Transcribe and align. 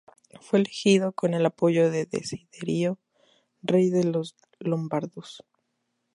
Fue 0.41 0.57
elegido 0.57 1.11
con 1.11 1.35
el 1.35 1.45
apoyo 1.45 1.91
de 1.91 2.07
Desiderio, 2.07 2.97
rey 3.61 3.91
de 3.91 4.03
los 4.03 4.35
lombardos. 4.57 5.45